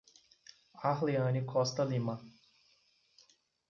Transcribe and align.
Arleany 0.81 1.45
Costa 1.45 1.85
Lima 1.85 2.17